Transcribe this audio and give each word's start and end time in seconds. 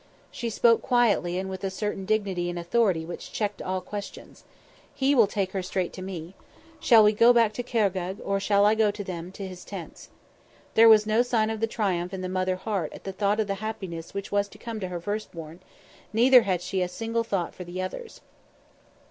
She 0.31 0.49
spoke 0.49 0.81
quietly 0.81 1.37
and 1.37 1.47
with 1.47 1.63
a 1.63 1.69
certain 1.69 2.05
dignity 2.05 2.49
and 2.49 2.57
authority 2.57 3.05
which 3.05 3.31
checked 3.31 3.61
all 3.61 3.81
questions. 3.81 4.43
"He 4.95 5.13
will 5.13 5.27
take 5.27 5.51
her 5.51 5.61
straight 5.61 5.93
to 5.93 6.01
me. 6.01 6.33
Shall 6.79 7.03
we 7.03 7.13
go 7.13 7.31
back 7.33 7.53
to 7.53 7.61
Khargegh, 7.63 8.17
or 8.23 8.39
shall 8.39 8.65
I 8.65 8.73
go 8.73 8.89
to 8.89 9.03
them, 9.03 9.31
to 9.33 9.47
his 9.47 9.63
tents?" 9.63 10.09
There 10.73 10.89
was 10.89 11.05
no 11.05 11.21
sign 11.21 11.51
of 11.51 11.59
the 11.59 11.67
triumph 11.67 12.15
in 12.15 12.21
the 12.21 12.29
mother 12.29 12.55
heart 12.55 12.91
at 12.93 13.03
the 13.03 13.13
thought 13.13 13.39
of 13.39 13.45
the 13.45 13.53
happiness 13.61 14.11
which 14.15 14.31
was 14.31 14.47
to 14.47 14.57
come 14.57 14.79
to 14.79 14.87
her 14.87 14.99
first 14.99 15.31
born; 15.33 15.59
neither 16.13 16.41
had 16.41 16.63
she 16.63 16.81
a 16.81 16.87
single 16.87 17.23
thought 17.23 17.53
for 17.53 17.63
the 17.63 17.79
others. 17.79 18.21